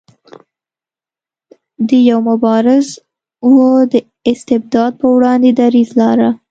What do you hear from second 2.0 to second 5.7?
یو مبارز و د استبداد په وړاندې